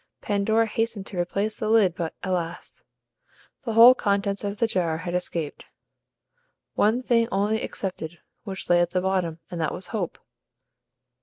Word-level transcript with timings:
Pandora 0.19 0.65
hastened 0.65 1.05
to 1.05 1.19
replace 1.19 1.59
the 1.59 1.69
lid! 1.69 1.93
but, 1.93 2.15
alas! 2.23 2.85
the 3.65 3.73
whole 3.73 3.93
contents 3.93 4.43
of 4.43 4.57
the 4.57 4.65
jar 4.65 4.97
had 4.97 5.13
escaped, 5.13 5.65
one 6.73 7.03
thing 7.03 7.27
only 7.31 7.61
excepted, 7.61 8.17
which 8.43 8.67
lay 8.67 8.81
at 8.81 8.89
the 8.89 9.01
bottom, 9.01 9.37
and 9.51 9.61
that 9.61 9.71
was 9.75 9.89
HOPE. 9.89 10.17